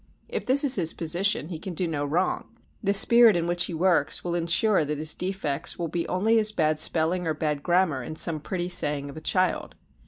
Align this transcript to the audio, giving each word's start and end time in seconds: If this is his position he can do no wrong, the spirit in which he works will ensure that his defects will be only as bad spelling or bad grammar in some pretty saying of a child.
If 0.27 0.47
this 0.47 0.63
is 0.63 0.77
his 0.77 0.93
position 0.93 1.49
he 1.49 1.59
can 1.59 1.75
do 1.75 1.87
no 1.87 2.03
wrong, 2.03 2.57
the 2.83 2.91
spirit 2.91 3.35
in 3.35 3.45
which 3.45 3.65
he 3.65 3.75
works 3.75 4.23
will 4.23 4.33
ensure 4.33 4.83
that 4.83 4.97
his 4.97 5.13
defects 5.13 5.77
will 5.77 5.89
be 5.89 6.07
only 6.07 6.39
as 6.39 6.51
bad 6.51 6.79
spelling 6.79 7.27
or 7.27 7.35
bad 7.35 7.61
grammar 7.61 8.01
in 8.01 8.15
some 8.15 8.39
pretty 8.39 8.67
saying 8.67 9.11
of 9.11 9.15
a 9.17 9.21
child. 9.21 9.75